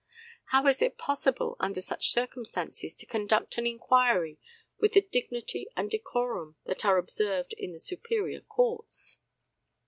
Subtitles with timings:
[0.45, 4.39] How is it possible under such circumstances to conduct an inquiry
[4.79, 9.17] with the dignity and decorum that are observed in the superior courts?